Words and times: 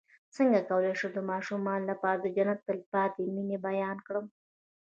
څنګه 0.35 0.59
کولی 0.69 0.93
شم 0.99 1.11
د 1.15 1.19
ماشومانو 1.31 1.89
لپاره 1.91 2.17
د 2.19 2.27
جنت 2.35 2.59
د 2.61 2.65
تل 2.67 2.79
پاتې 2.93 3.21
مینې 3.35 3.57
بیان 3.67 3.97
کړم 4.07 4.25